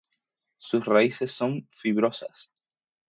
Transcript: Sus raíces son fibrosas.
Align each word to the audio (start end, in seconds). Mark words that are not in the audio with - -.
Sus 0.57 0.83
raíces 0.83 1.29
son 1.31 1.67
fibrosas. 1.69 2.49